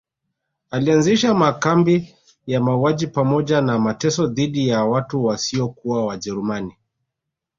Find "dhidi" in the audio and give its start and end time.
4.27-4.67